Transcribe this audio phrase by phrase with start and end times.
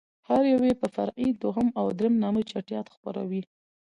[0.27, 3.41] هر يو يې په فرعي دوهم او درېم نامه چټياټ خپروي.